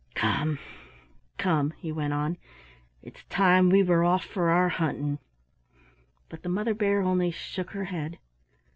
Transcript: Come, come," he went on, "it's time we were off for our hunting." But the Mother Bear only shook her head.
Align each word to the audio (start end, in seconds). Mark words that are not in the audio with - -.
Come, 0.15 0.57
come," 1.37 1.73
he 1.77 1.91
went 1.91 2.11
on, 2.13 2.37
"it's 3.03 3.23
time 3.25 3.69
we 3.69 3.83
were 3.83 4.03
off 4.03 4.25
for 4.25 4.49
our 4.49 4.67
hunting." 4.69 5.19
But 6.27 6.41
the 6.41 6.49
Mother 6.49 6.73
Bear 6.73 7.01
only 7.03 7.29
shook 7.29 7.69
her 7.69 7.85
head. 7.85 8.17